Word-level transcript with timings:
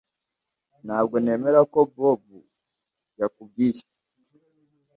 Ntabwo 0.85 1.15
nemera 1.23 1.59
ko 1.73 1.79
Bobo 1.95 2.37
yakubwiye 3.19 3.83